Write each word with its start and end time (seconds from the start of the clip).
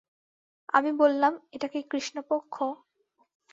আমি 0.69 0.91
বললাম 1.01 1.33
এটা 1.51 1.67
কি 1.67 1.79
কৃষ্ণপক্ষ? 1.91 2.55